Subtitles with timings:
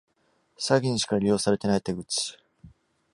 [0.57, 2.39] 詐欺にしか利用されてない手口